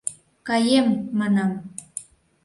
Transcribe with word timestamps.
—Каем, 0.47 0.87
манам. 1.19 1.51